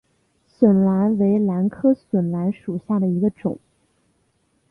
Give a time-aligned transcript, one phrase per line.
[0.47, 3.59] 笋兰为兰科笋兰属下的一个种。